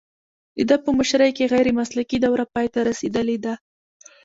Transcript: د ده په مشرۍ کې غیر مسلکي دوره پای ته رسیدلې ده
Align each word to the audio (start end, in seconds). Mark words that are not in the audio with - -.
د 0.57 0.59
ده 0.69 0.75
په 0.83 0.89
مشرۍ 0.97 1.31
کې 1.37 1.49
غیر 1.53 1.67
مسلکي 1.79 2.17
دوره 2.19 2.45
پای 2.53 2.67
ته 2.73 2.79
رسیدلې 2.89 3.37
ده 3.45 3.53